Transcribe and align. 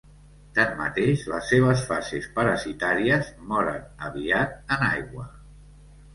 Tanmateix, 0.59 1.25
les 1.31 1.51
seves 1.53 1.83
fases 1.89 2.25
parasitàries 2.39 3.31
moren 3.53 3.87
aviat 4.09 4.75
en 4.79 4.89
aigua. 4.89 5.29